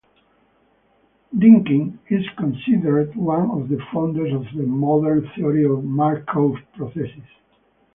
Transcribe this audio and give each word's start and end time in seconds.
Dynkin 1.37 1.99
is 2.09 2.25
considered 2.35 3.15
one 3.15 3.51
of 3.51 3.69
the 3.69 3.79
founders 3.93 4.33
of 4.33 4.45
the 4.57 4.63
modern 4.63 5.29
theory 5.35 5.63
of 5.63 5.83
Markov 5.83 6.55
processes. 6.75 7.21